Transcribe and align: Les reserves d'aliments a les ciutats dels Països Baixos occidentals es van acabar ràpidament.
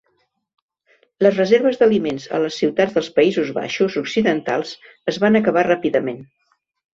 Les 1.25 1.35
reserves 1.39 1.77
d'aliments 1.81 2.25
a 2.37 2.39
les 2.43 2.57
ciutats 2.61 2.95
dels 2.95 3.09
Països 3.19 3.51
Baixos 3.59 3.99
occidentals 4.03 4.73
es 5.13 5.21
van 5.27 5.43
acabar 5.43 5.67
ràpidament. 5.69 6.19